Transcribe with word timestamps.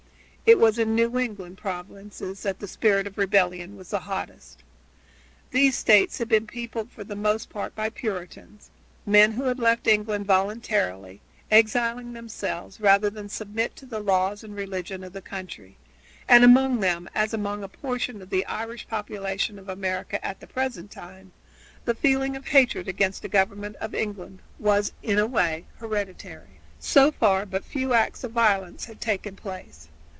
It 0.43 0.59
was 0.59 0.77
in 0.77 0.89
the 0.89 0.95
New 1.07 1.17
England 1.17 1.57
provinces 1.57 2.43
that 2.43 2.59
the 2.59 2.67
spirit 2.67 3.07
of 3.07 3.17
rebellion 3.17 3.77
was 3.77 3.91
hottest. 3.91 4.61
These 5.51 5.77
States 5.77 6.17
had 6.17 6.27
been 6.27 6.45
peopled 6.45 6.91
for 6.91 7.05
the 7.05 7.15
most 7.15 7.49
part 7.49 7.73
by 7.73 7.89
Puritans 7.89 8.69
men 9.05 9.31
who 9.31 9.43
had 9.45 9.59
left 9.59 9.87
England 9.87 10.25
voluntarily, 10.25 11.21
exiling 11.49 12.11
themselves 12.11 12.81
rather 12.81 13.09
than 13.09 13.29
submit 13.29 13.77
to 13.77 13.85
the 13.85 14.01
laws 14.01 14.43
and 14.43 14.53
religion 14.53 15.05
of 15.05 15.13
the 15.13 15.21
country, 15.21 15.77
and 16.27 16.43
among 16.43 16.81
them, 16.81 17.09
as 17.15 17.33
among 17.33 17.63
a 17.63 17.69
portion 17.69 18.21
of 18.21 18.29
the 18.29 18.45
Irish 18.45 18.89
population 18.89 19.57
of 19.57 19.69
America 19.69 20.21
at 20.25 20.41
the 20.41 20.47
present 20.47 20.91
time, 20.91 21.31
the 21.85 21.95
feeling 21.95 22.35
of 22.35 22.47
hatred 22.47 22.89
against 22.89 23.21
the 23.21 23.29
government 23.29 23.77
of 23.77 23.95
England 23.95 24.39
was, 24.59 24.91
in 25.01 25.17
a 25.17 25.25
way, 25.27 25.63
hereditary. 25.77 26.59
So 26.77 27.09
far 27.09 27.45
but 27.45 27.63
few 27.63 27.93
acts 27.93 28.25
of 28.25 28.33
violence 28.33 28.83
had 28.83 28.99
taken 28.99 29.37
place. 29.37 29.87